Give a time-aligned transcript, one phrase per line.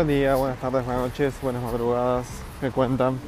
[0.00, 2.26] Buen día, buenas tardes, buenas noches, buenas madrugadas.
[2.58, 3.18] ¿Qué cuentan?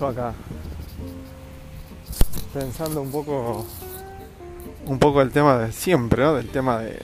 [0.00, 0.32] Yo acá
[2.54, 3.66] pensando un poco
[4.86, 6.36] un poco el tema de siempre, ¿no?
[6.36, 7.02] Del tema de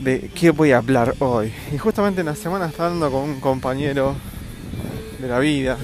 [0.00, 1.50] de qué voy a hablar hoy.
[1.72, 4.16] Y justamente en la semana estaba hablando con un compañero
[5.18, 5.78] de la vida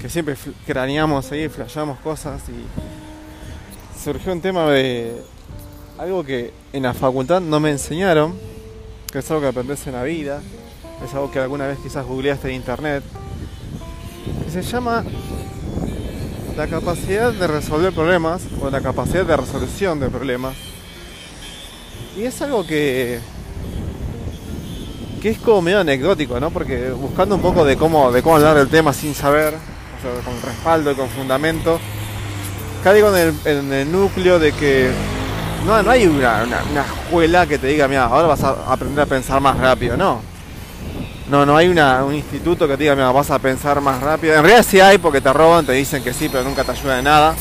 [0.00, 5.20] que siempre craneamos ahí, flasheamos cosas y surgió un tema de
[5.98, 8.34] algo que en la facultad no me enseñaron,
[9.10, 10.42] que es algo que aprendes en la vida,
[11.04, 13.02] es algo que alguna vez quizás googleaste en internet,
[14.46, 15.04] y se llama
[16.56, 20.54] la capacidad de resolver problemas o la capacidad de resolución de problemas.
[22.16, 23.20] Y es algo que
[25.20, 26.50] que es como medio anecdótico, ¿no?
[26.50, 29.54] Porque buscando un poco de cómo de cómo hablar del tema sin saber,
[30.24, 31.78] con respaldo y con fundamento,
[32.84, 34.90] caigo en el, en el núcleo de que
[35.64, 39.40] no, no hay una, escuela que te diga, mira, ahora vas a aprender a pensar
[39.40, 40.20] más rápido, no.
[41.28, 44.34] No, no hay un instituto que te diga, mira, vas a pensar más rápido.
[44.34, 46.96] En realidad sí hay porque te roban, te dicen que sí, pero nunca te ayuda
[46.96, 47.34] de nada.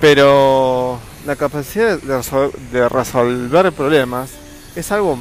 [0.00, 4.30] Pero la capacidad de resolver, problemas
[4.74, 5.16] es algo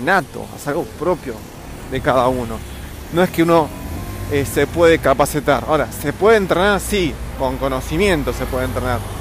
[0.00, 1.34] innato, es algo propio
[1.90, 2.56] de cada uno.
[3.12, 3.68] No es que uno
[4.30, 5.64] eh, se puede capacitar.
[5.68, 9.19] Ahora, se puede entrenar, sí, con conocimiento se puede entrenar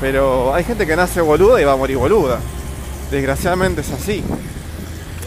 [0.00, 2.40] pero hay gente que nace boluda y va a morir boluda.
[3.10, 4.24] Desgraciadamente es así.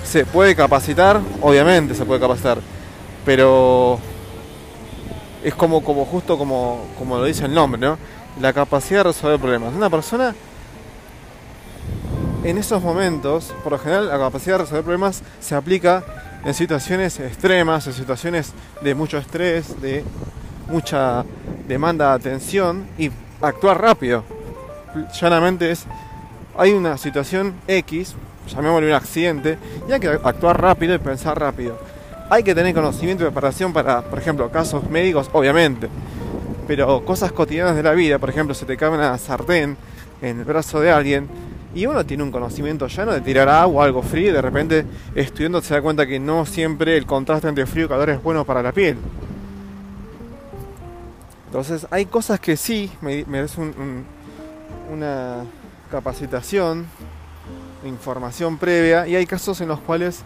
[0.03, 2.57] Se puede capacitar, obviamente se puede capacitar,
[3.25, 3.99] pero
[5.43, 7.97] es como, como justo como, como lo dice el nombre, ¿no?
[8.41, 9.73] La capacidad de resolver problemas.
[9.73, 10.33] Una persona
[12.43, 16.03] en esos momentos, por lo general, la capacidad de resolver problemas se aplica
[16.43, 20.03] en situaciones extremas, en situaciones de mucho estrés, de
[20.67, 21.23] mucha
[21.67, 24.23] demanda de atención y actuar rápido
[25.19, 25.85] llanamente es,
[26.57, 28.15] hay una situación X,
[28.47, 31.77] llamémosle un accidente, y hay que actuar rápido y pensar rápido.
[32.29, 35.89] Hay que tener conocimiento y preparación para, por ejemplo, casos médicos, obviamente,
[36.67, 39.77] pero cosas cotidianas de la vida, por ejemplo, se te cae una sartén
[40.21, 41.27] en el brazo de alguien,
[41.75, 44.85] y uno tiene un conocimiento llano de tirar agua, algo frío, y de repente
[45.15, 48.45] estudiando se da cuenta que no siempre el contraste entre frío y calor es bueno
[48.45, 48.97] para la piel.
[51.47, 54.05] Entonces hay cosas que sí merecen un
[54.93, 55.45] una
[55.91, 56.85] capacitación,
[57.85, 60.23] información previa y hay casos en los cuales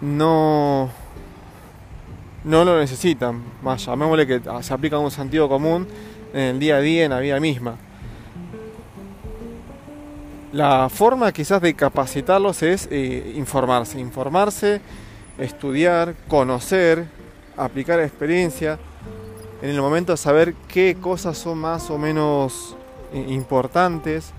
[0.00, 0.90] no
[2.44, 5.88] no lo necesitan, más llamémosle que se aplica un sentido común
[6.34, 7.76] en el día a día, en la vida misma.
[10.52, 14.80] La forma quizás de capacitarlos es eh, informarse, informarse,
[15.38, 17.06] estudiar, conocer,
[17.56, 18.78] aplicar experiencia,
[19.62, 22.76] en el momento de saber qué cosas son más o menos
[23.14, 24.32] importantes,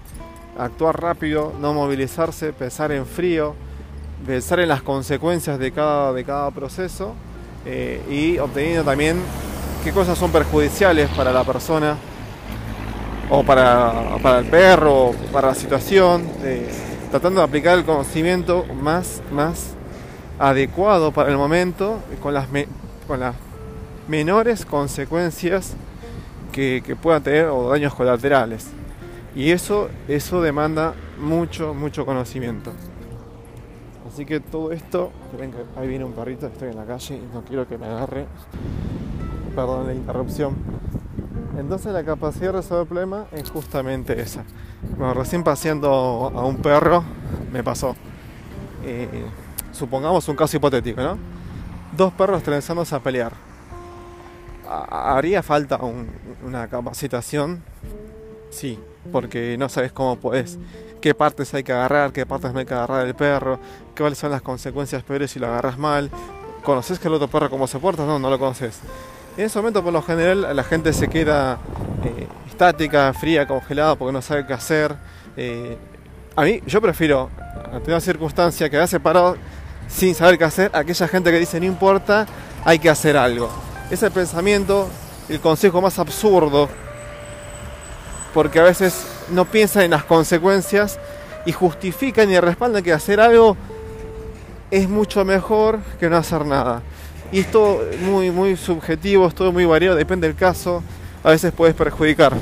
[0.58, 3.56] actuar rápido, no movilizarse, pensar en frío,
[4.25, 7.13] pensar en las consecuencias de cada, de cada proceso
[7.66, 9.18] eh, y obteniendo también
[9.84, 11.97] qué cosas son perjudiciales para la persona
[13.30, 16.69] o para, para el perro o para la situación, eh,
[17.12, 19.74] tratando de aplicar el conocimiento más, más
[20.40, 22.47] adecuado para el momento con las,
[23.07, 23.36] con las
[24.07, 25.74] menores consecuencias
[26.55, 28.67] que, puedan tener o daños colaterales.
[29.35, 32.71] Y eso, eso demanda mucho, mucho conocimiento.
[34.07, 35.11] Así que todo esto,
[35.77, 38.27] ahí viene un perrito, estoy en la calle y no quiero que me agarre.
[39.53, 40.55] Perdón la interrupción.
[41.57, 44.44] Entonces la capacidad de resolver el problema es justamente esa.
[44.97, 47.03] Bueno, recién paseando a un perro
[47.51, 47.95] me pasó.
[48.85, 49.25] Eh,
[49.73, 51.17] supongamos un caso hipotético, ¿no?
[51.95, 53.44] Dos perros trenzándose a pelear
[54.67, 55.79] haría falta
[56.43, 57.63] una capacitación,
[58.49, 58.79] sí,
[59.11, 60.57] porque no sabes cómo puedes,
[61.01, 63.59] qué partes hay que agarrar, qué partes no hay que agarrar del perro,
[63.97, 66.09] cuáles son las consecuencias peores si lo agarras mal.
[66.63, 68.05] ¿Conoces que el otro perro cómo se porta?
[68.05, 68.79] No, no lo conoces.
[69.37, 71.59] En ese momento, por lo general, la gente se queda
[72.03, 74.95] eh, estática, fría, congelada, porque no sabe qué hacer.
[75.38, 75.77] Eh,
[76.35, 77.29] a mí, yo prefiero,
[77.71, 79.38] ante una circunstancia, que hace parado
[79.88, 82.25] sin saber qué hacer, aquella gente que dice no importa,
[82.63, 83.51] hay que hacer algo
[83.89, 84.89] es el pensamiento,
[85.29, 86.69] el consejo más absurdo,
[88.33, 90.99] porque a veces no piensan en las consecuencias
[91.45, 93.55] y justifican y respaldan que hacer algo
[94.71, 96.81] es mucho mejor que no hacer nada.
[97.31, 100.83] Y esto muy, muy subjetivo, es todo muy variado, depende del caso,
[101.23, 102.33] a veces puedes perjudicar.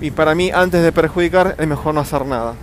[0.00, 2.54] Y para mí, antes de perjudicar, es mejor no hacer nada.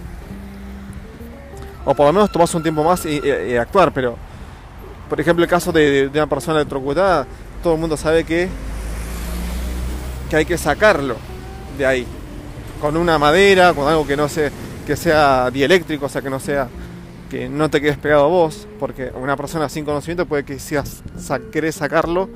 [1.85, 4.15] O por lo menos tomas un tiempo más y, actuar, pero
[5.09, 7.27] por ejemplo el caso de una persona electrocutada,
[7.63, 8.49] todo el mundo sabe que,
[10.29, 11.15] que hay que sacarlo
[11.77, 12.07] de ahí.
[12.79, 14.27] Con una madera, con algo que no
[14.85, 16.67] que sea dieléctrico, o sea, que no sea
[17.29, 21.01] que no te quedes pegado a vos, porque una persona sin conocimiento puede que seas,
[21.51, 22.29] querés sacarlo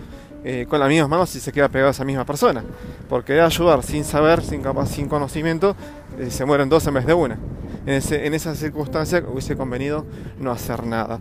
[0.43, 2.63] eh, con las mismas manos si se queda pegado a esa misma persona.
[3.07, 5.75] Porque de ayudar sin saber, sin, sin conocimiento,
[6.17, 7.37] eh, se mueren dos en vez de una.
[7.85, 10.03] En, ese, en esa circunstancia hubiese convenido
[10.39, 11.19] no hacer nada.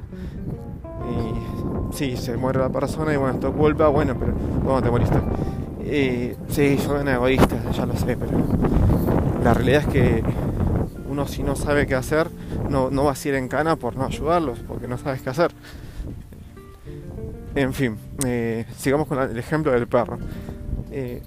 [1.92, 4.34] Sí, se muere la persona y bueno, esto culpa, bueno, pero
[4.64, 5.18] ¿cómo te moriste?
[5.80, 8.32] Eh, sí, soy un egoísta, ya lo sé, pero
[9.42, 10.24] la realidad es que
[11.08, 12.28] uno si no sabe qué hacer,
[12.68, 15.52] no, no vas a ir en cana por no ayudarlos, porque no sabes qué hacer.
[17.54, 17.96] En fin,
[18.26, 20.18] eh, sigamos con el ejemplo del perro.
[20.90, 21.22] Eh,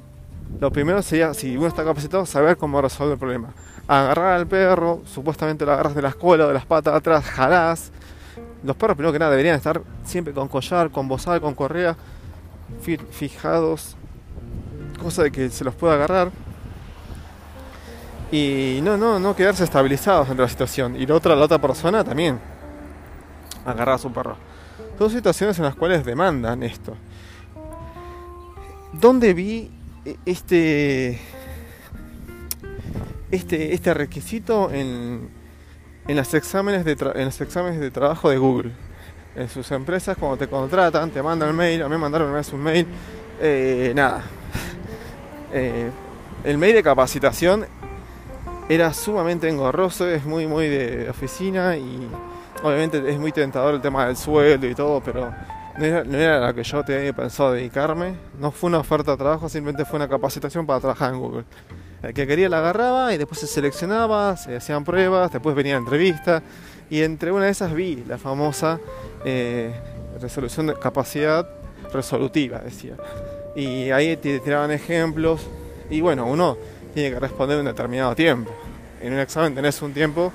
[0.60, 3.50] lo primero sería, si uno está capacitado, saber cómo resolver el problema.
[3.88, 7.92] Agarrar al perro, supuestamente lo agarras de la escuela, de las patas atrás, jalás.
[8.64, 11.96] Los perros, primero que nada, deberían estar siempre con collar, con bozal, con correa,
[13.12, 13.96] fijados,
[15.02, 16.32] cosa de que se los pueda agarrar
[18.32, 20.96] y no, no, no quedarse estabilizados entre la situación.
[20.96, 22.40] Y la otra, la otra persona también
[23.66, 24.38] agarrar a su perro.
[24.98, 26.96] Son situaciones en las cuales demandan esto.
[28.94, 29.72] ¿Dónde vi
[30.26, 31.20] este,
[33.32, 35.30] este, este requisito en,
[36.10, 38.72] en, los exámenes de en los exámenes de trabajo de Google?
[39.36, 41.84] En sus empresas, cuando te contratan, te mandan el mail.
[41.84, 42.88] A mí me mandaron una vez un mail.
[43.40, 44.24] Eh, nada.
[45.52, 45.90] Eh,
[46.44, 47.66] el mail de capacitación
[48.70, 52.08] era sumamente engorroso, es muy, muy de oficina y
[52.62, 55.34] obviamente es muy tentador el tema del sueldo y todo, pero
[55.76, 58.14] no era, no la que yo tenía pensado dedicarme.
[58.40, 61.46] No fue una oferta de trabajo, simplemente fue una capacitación para trabajar en Google.
[62.02, 66.42] El que quería la agarraba y después se seleccionaba, se hacían pruebas, después venía entrevista
[66.90, 68.80] y entre una de esas vi la famosa
[69.26, 69.74] eh,
[70.22, 71.48] resolución de capacidad
[71.94, 72.96] resolutiva, decía.
[73.56, 75.42] Y ahí te tiraban ejemplos
[75.90, 76.58] y bueno, uno
[76.94, 78.52] tiene que responder en un determinado tiempo.
[79.02, 80.32] En un examen tenés un tiempo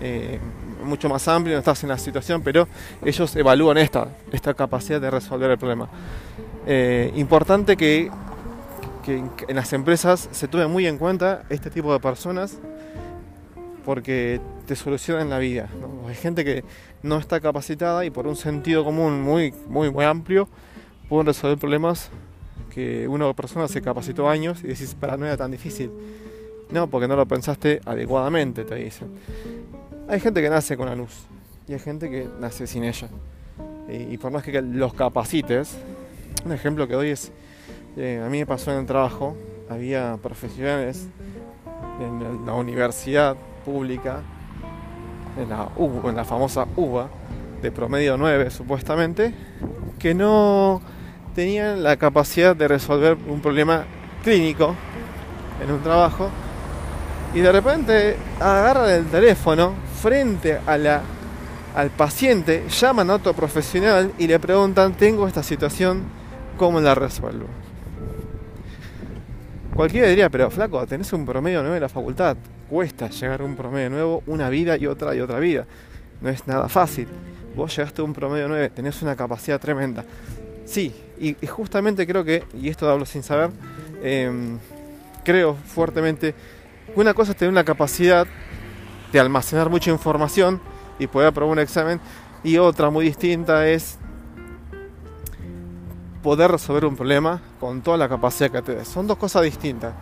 [0.00, 0.38] eh,
[0.84, 2.68] mucho más amplio, no estás en la situación, pero
[3.04, 5.88] ellos evalúan esta, esta capacidad de resolver el problema.
[6.66, 8.10] Eh, importante que,
[9.16, 12.58] en las empresas se tome muy en cuenta este tipo de personas
[13.84, 15.68] porque te solucionan la vida.
[16.06, 16.62] Hay gente que
[17.02, 20.48] no está capacitada y por un sentido común muy, muy, muy amplio
[21.08, 22.10] pueden resolver problemas
[22.70, 25.90] que una persona se capacitó años y decís, para no era tan difícil.
[26.70, 29.08] No, porque no lo pensaste adecuadamente, te dicen.
[30.06, 31.26] Hay gente que nace con la luz
[31.66, 33.08] y hay gente que nace sin ella.
[33.88, 35.78] Y, por más que los capacites,
[36.44, 37.32] un ejemplo que doy es,
[37.98, 39.36] eh, a mí me pasó en el trabajo,
[39.68, 41.08] había profesionales
[42.00, 44.20] en la universidad pública,
[45.36, 47.08] en la, en la famosa UBA,
[47.60, 49.34] de promedio 9 supuestamente,
[49.98, 50.80] que no
[51.34, 53.84] tenían la capacidad de resolver un problema
[54.22, 54.74] clínico
[55.62, 56.30] en un trabajo
[57.34, 64.38] y de repente agarran el teléfono frente al paciente, llaman a otro profesional y le
[64.38, 66.04] preguntan, tengo esta situación,
[66.56, 67.46] ¿cómo la resuelvo?
[69.78, 72.36] Cualquiera diría, pero flaco, tenés un promedio nuevo en la facultad,
[72.68, 75.66] cuesta llegar a un promedio nuevo, una vida y otra y otra vida.
[76.20, 77.06] No es nada fácil.
[77.54, 80.04] Vos llegaste a un promedio 9, tenés una capacidad tremenda.
[80.64, 83.50] Sí, y, justamente creo que, y esto hablo sin saber,
[84.02, 84.58] em,
[85.24, 86.34] creo fuertemente
[86.92, 88.26] que una cosa es tener una capacidad
[89.12, 90.60] de almacenar mucha información
[90.98, 92.00] y poder aprobar un examen,
[92.42, 93.96] y otra muy distinta es
[96.22, 98.88] poder resolver un problema con toda la capacidad que te des.
[98.88, 99.94] Son dos cosas distintas.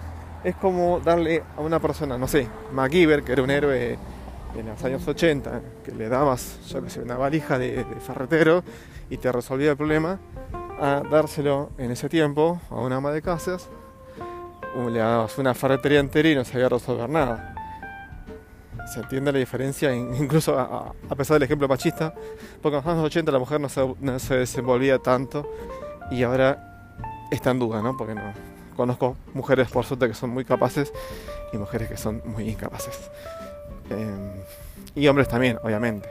[0.45, 3.99] Es como darle a una persona, no sé, MacGyver, que era un héroe
[4.57, 8.63] en los años 80, que le dabas, yo que sé, una valija de, de ferretero
[9.11, 10.19] y te resolvía el problema,
[10.81, 13.69] a dárselo en ese tiempo a una ama de casas,
[14.91, 17.55] le dabas una ferretería entera y no sabía resolver nada.
[18.93, 22.15] Se entiende la diferencia, incluso a, pesar del ejemplo machista,
[22.63, 25.51] porque en los años 80 la mujer no se, no se desenvolvía tanto
[26.11, 26.89] y ahora
[27.31, 27.97] está en duda, ¿no?
[27.97, 28.33] Porque no
[28.77, 30.93] conozco mujeres por suerte que son muy capaces
[31.53, 33.11] y mujeres que son muy incapaces.
[33.91, 34.33] Em,
[34.95, 36.09] y hombres también, obviamente.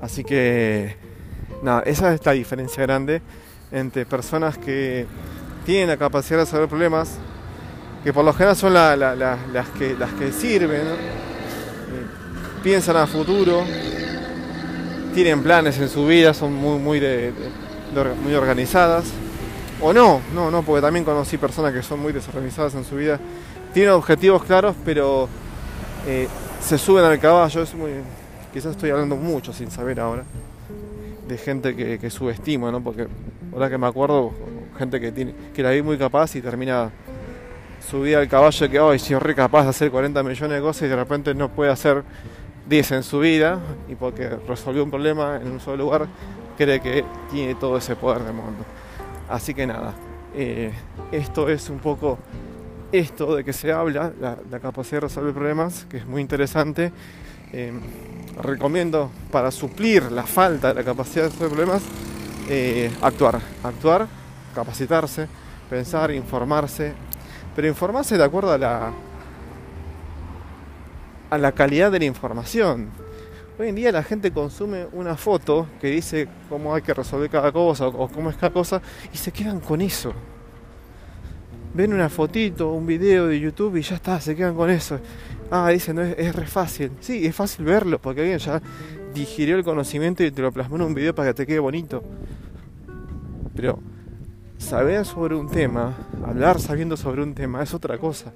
[0.00, 0.96] Así que
[1.62, 3.20] Nada, esa es la diferencia grande
[3.70, 5.06] entre personas que
[5.66, 7.18] tienen la capacidad de resolver problemas,
[8.02, 10.96] que por lo general son las, que, las que sirven, eh,
[12.62, 13.62] piensan a futuro,
[15.14, 16.98] tienen planes en su vida, son muy, muy,
[18.22, 19.06] muy organizadas.
[19.82, 23.18] O no, no, no, porque también conocí personas que son muy desorganizadas en su vida.
[23.72, 25.28] Tienen objetivos claros, pero
[26.06, 26.28] eh,
[26.60, 27.62] se suben al caballo.
[27.62, 27.92] Es muy,
[28.52, 30.24] quizás estoy hablando mucho sin saber ahora
[31.30, 32.82] de gente que, subestima, ¿no?
[32.82, 33.06] Porque
[33.52, 34.32] ahora que me acuerdo,
[34.76, 36.90] gente que tiene que la vi muy capaz y termina
[37.88, 40.82] subida al caballo que hoy si es re capaz de hacer 40 millones de cosas
[40.82, 42.02] y de repente no puede hacer
[42.68, 46.08] 10 en su vida y porque resolvió un problema en un solo lugar
[46.60, 48.66] cree que tiene todo ese poder del mundo.
[49.30, 49.94] Así que nada,
[50.34, 50.70] eh,
[51.10, 52.18] esto es un poco
[52.92, 56.92] esto de que se habla, la, capacidad de resolver problemas, que es muy interesante.
[57.52, 57.72] Eh,
[58.42, 61.82] recomiendo para suplir la falta de la capacidad de resolver problemas,
[62.50, 64.06] eh, actuar, actuar,
[64.54, 65.28] capacitarse,
[65.70, 66.92] pensar, informarse,
[67.56, 68.92] pero informarse de acuerdo a la,
[71.30, 72.90] a la calidad de la información.
[73.60, 77.52] Hoy en día la gente consume una foto que dice cómo hay que resolver cada
[77.52, 78.80] cosa o cómo es cada cosa
[79.12, 80.14] y se quedan con eso.
[81.74, 84.98] Ven una fotito, un video de YouTube y ya está, se quedan con eso.
[85.50, 86.92] Ah, dicen, no, es, es re fácil.
[87.00, 88.62] Sí, es fácil verlo porque alguien ya
[89.12, 92.02] digirió el conocimiento y te lo plasmó en un video para que te quede bonito.
[93.54, 93.78] Pero
[94.56, 98.32] saber sobre un tema, hablar sabiendo sobre un tema es otra cosa.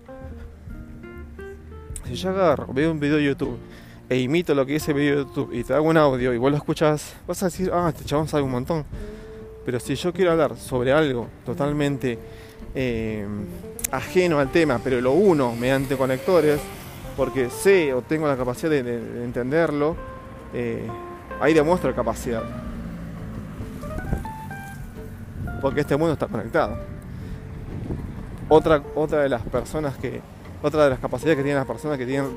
[2.04, 3.58] Si yo agarro, veo un video de YouTube
[4.08, 6.38] e imito lo que dice el video de YouTube y te hago un audio y
[6.38, 8.84] vos lo escuchas, vas a decir, ah, este chabón sabe un montón.
[9.64, 12.18] Pero si yo quiero hablar sobre algo totalmente
[12.74, 13.26] eh,
[13.90, 16.60] ajeno al tema, pero lo uno mediante conectores,
[17.16, 19.96] porque sé o tengo la capacidad de, entenderlo,
[20.52, 20.86] eh,
[21.40, 22.42] ahí demuestro capacidad
[25.64, 26.76] porque este mundo está conectado.
[28.50, 30.20] Otra, otra de las personas que,
[30.62, 32.36] otra de las capacidades que tienen las personas que tienen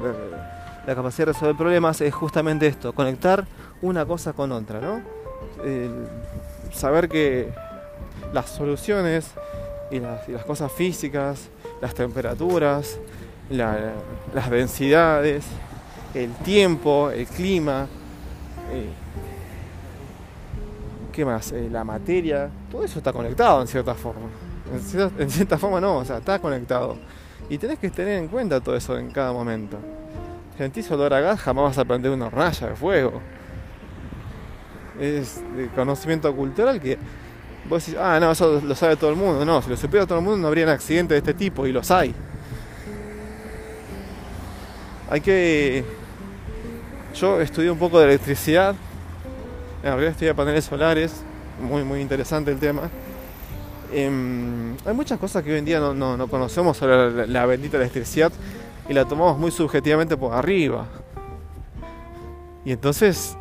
[0.88, 3.46] la capacidad de resolver problemas es justamente esto, conectar
[3.82, 5.02] una cosa con otra, ¿no?
[6.72, 7.52] saber que
[8.34, 9.32] las soluciones
[9.92, 11.50] y las, cosas físicas,
[11.82, 13.00] las temperaturas,
[13.50, 15.46] las densidades,
[16.14, 17.88] el tiempo, el clima,
[18.72, 18.90] eh,
[21.18, 21.52] ¿Qué más?
[21.52, 24.28] Eh, la materia, todo eso está conectado en cierta forma.
[25.18, 26.96] En cierta, forma no, o sea, está conectado.
[27.50, 29.78] Y tenés que tener en cuenta todo eso en cada momento.
[30.58, 33.22] Sentís olor a gas, jamás vas a prender una raya de fuego.
[35.00, 35.42] Es
[35.76, 36.98] conocimiento cultural que
[37.70, 39.46] vos decís, ah, no, eso lo sabe todo el mundo.
[39.46, 41.92] No, si lo supiera todo el mundo no habría accidentes de este tipo y los
[41.92, 42.14] hay.
[45.10, 45.86] Hay que...
[47.14, 48.76] Yo estudié un poco de electricidad
[49.84, 51.14] en realidad a paneles solares,
[51.62, 52.90] muy muy interesante el tema.
[53.94, 58.32] Em, hay muchas cosas que hoy en día no, conocemos sobre la, bendita electricidad
[58.90, 60.88] y la tomamos muy subjetivamente por arriba.
[62.66, 63.38] Y entonces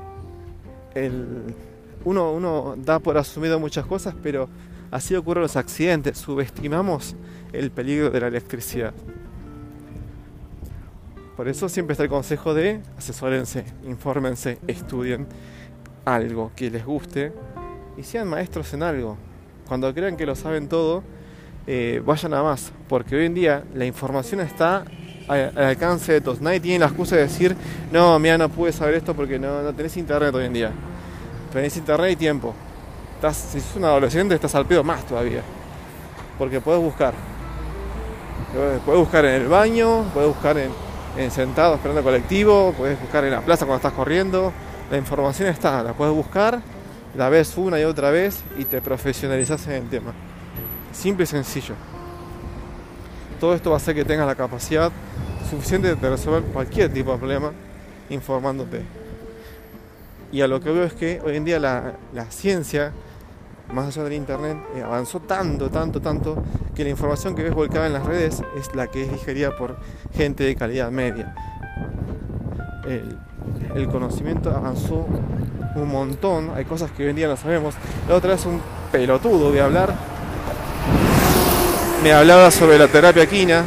[2.05, 4.49] uno, uno da por asumido muchas cosas, pero
[4.91, 7.17] así ocurren los accidentes, subestimamos
[7.53, 8.95] el peligro de la electricidad.
[11.37, 15.27] Por eso siempre está el consejo de asesórense, infórmense, estudien
[16.05, 17.33] algo que les guste
[17.99, 19.19] y sean maestros en algo.
[19.69, 21.03] Cuando crean que lo saben todo,
[21.67, 24.85] eh, vayan a más, porque hoy en día la información está
[25.29, 26.41] al, alcance de todos.
[26.41, 27.57] Nadie tiene la excusa de decir,
[27.93, 30.73] no, mira, no pude saber esto porque no, no tenés internet hoy en día.
[31.53, 32.55] Tenés internet y tiempo.
[33.17, 35.43] Estás, si sos un adolescente, estás al pedo más todavía.
[36.39, 37.15] Porque puedes buscar.
[38.85, 40.71] Puedes buscar en el baño, puedes buscar en,
[41.17, 44.53] en sentado esperando colectivo, puedes buscar en la plaza cuando estás corriendo,
[44.91, 46.61] la información está, la puedes buscar,
[47.17, 50.13] la ves una y otra vez y te profesionalizas en el tema.
[50.93, 51.75] Simple y sencillo.
[53.39, 54.91] Todo esto va a hacer que tengas la capacidad
[55.51, 57.53] suficiente de resolver cualquier tipo de problema
[58.11, 58.83] informándote.
[60.33, 61.95] Y a lo que veo es que hoy en día la,
[62.31, 62.93] ciencia,
[63.73, 66.43] más allá del internet, eh, avanzó tanto, tanto, tanto,
[66.75, 69.77] que la información que ves volcada en las redes es la que es digerida por
[70.15, 71.35] gente de calidad media
[73.75, 75.07] el conocimiento avanzó
[75.75, 77.75] un montón, hay cosas que hoy en día no sabemos.
[78.09, 79.95] La otra vez un pelotudo de hablar
[82.07, 83.65] me hablaba sobre la terapia quina,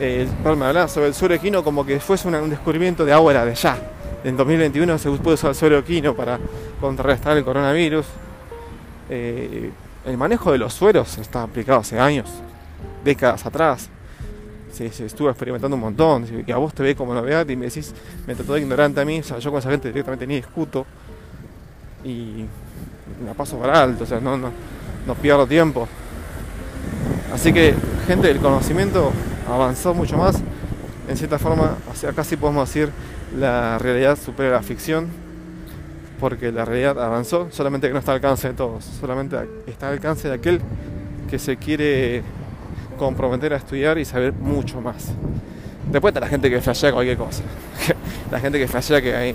[0.00, 3.54] eh, me hablaba sobre el suero equino como que fuese un, descubrimiento de ahora, de
[3.54, 3.76] ya.
[4.24, 6.38] En 2021 se puede usar el suero equino para
[6.80, 8.06] contrarrestar el coronavirus.
[9.10, 9.70] Eh,
[10.06, 12.30] el manejo de los sueros está aplicado hace años,
[13.04, 13.90] décadas atrás
[14.72, 17.66] se, se, estuvo experimentando un montón, que a vos te ve como novedad y me
[17.66, 17.94] decís,
[18.26, 20.86] me trató de ignorante a mí, o sea, yo con esa gente directamente ni discuto
[22.02, 22.46] y
[23.26, 24.50] la paso para alto, o sea, no, no,
[25.06, 25.86] no pierdo tiempo.
[27.34, 27.74] Así que,
[28.06, 29.10] gente, el conocimiento
[29.50, 30.40] avanzó mucho más,
[31.08, 32.90] en cierta forma, o casi podemos decir,
[33.36, 35.08] la realidad supera la ficción,
[36.20, 39.36] porque la realidad avanzó, solamente que no está al alcance de todos, solamente
[39.66, 40.60] está al alcance de aquel
[41.28, 42.22] que se quiere
[43.00, 45.08] comprometer a estudiar y saber mucho más.
[45.90, 47.42] Después está la gente que flashea cualquier cosa.
[48.30, 49.34] la gente que flashea que hay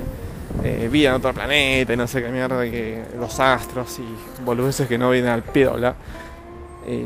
[0.63, 4.87] eh, vida en otro planeta y no sé qué mierda, que los astros y boludeces
[4.87, 5.69] que no vienen al pie
[6.87, 7.05] eh,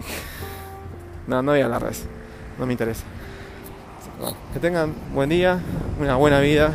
[1.27, 2.05] No, no voy a hablar de.
[2.59, 3.03] No me interesa.
[4.53, 5.59] Que tengan buen día,
[5.99, 6.71] una buena vida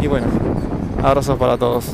[0.00, 0.26] y bueno,
[1.02, 1.86] abrazos para todos.